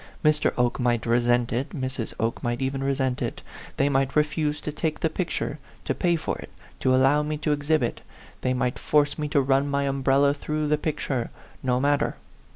Mr. 0.25 0.51
Oke 0.57 0.79
might 0.79 1.05
resent 1.05 1.53
it, 1.53 1.69
Mrs. 1.75 2.15
Oke 2.19 2.41
even 2.59 2.81
might 2.81 2.87
resent 2.87 3.21
it; 3.21 3.43
they 3.77 3.87
might 3.87 4.15
refuse 4.15 4.59
to 4.59 4.71
take 4.71 4.99
the 4.99 5.11
picture, 5.11 5.59
to 5.85 5.93
pay 5.93 6.15
for 6.15 6.39
it, 6.39 6.49
to 6.79 6.95
allow 6.95 7.21
me 7.21 7.37
to 7.37 7.51
exhibit; 7.51 8.01
they 8.41 8.55
might 8.55 8.79
force 8.79 9.19
me 9.19 9.27
to 9.27 9.39
run 9.39 9.69
my 9.69 9.83
umbrella 9.83 10.33
through 10.33 10.67
the 10.67 10.77
picture. 10.79 11.29
No 11.61 11.79
matter. 11.79 12.15